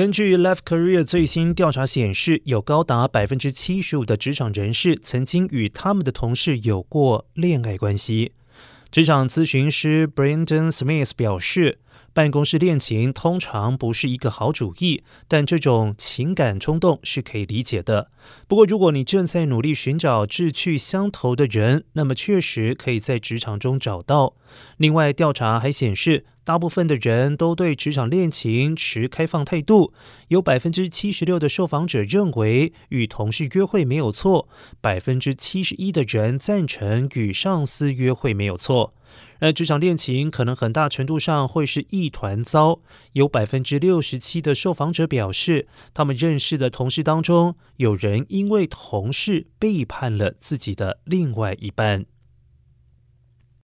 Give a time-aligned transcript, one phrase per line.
[0.00, 8.32] 根据 Life Career 最新调查显示，有高达百分之七十五的职场人士曾经与他们的同事有过恋爱关系。
[8.90, 11.80] 职场咨询师 Brandon Smith 表示。
[12.12, 18.10] 办公室恋情通常不是一个好主意，但这种情感冲动是可以理解的。
[18.48, 24.34] 不过，如果你正在努力寻找志趣相投的人，那么确实可以在职场中找到。
[24.76, 29.92] 另外，调查还显示，大部分的人都对职场恋情持开放态度。
[30.28, 34.48] 有百分之七十六的受访者认为与同事约会没有错，
[34.80, 38.92] 百分之七十一的人赞成与上司约会没有错。
[39.40, 42.80] 而职场恋情可能很大程度上会是一团糟。
[43.12, 52.06] 有百分之六十七的受访者表示，他们认识的同事当中，有人因为同事背叛了自己的另外一半。